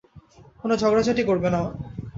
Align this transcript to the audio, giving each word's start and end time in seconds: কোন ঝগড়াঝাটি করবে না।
কোন 0.59 0.69
ঝগড়াঝাটি 0.75 1.23
করবে 1.25 1.49
না। 1.49 1.61